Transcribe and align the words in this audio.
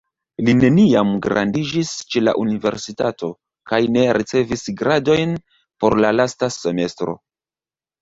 Li 0.45 0.53
neniam 0.61 1.11
gradiĝis 1.25 1.91
ĉe 2.13 2.23
la 2.23 2.33
universitato 2.45 3.31
kaj 3.73 3.83
ne 3.99 4.09
ricevis 4.21 4.67
gradojn 4.83 5.39
por 5.83 6.01
la 6.05 6.17
lasta 6.21 6.55
semestro. 6.61 7.21